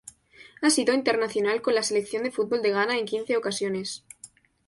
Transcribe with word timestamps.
Ha 0.63 0.71
sido 0.71 0.95
internacional 0.95 1.61
con 1.61 1.75
la 1.75 1.83
selección 1.83 2.23
de 2.23 2.31
fútbol 2.31 2.63
de 2.63 2.71
Ghana 2.71 2.97
en 2.97 3.05
quince 3.05 3.37
ocasiones. 3.37 4.03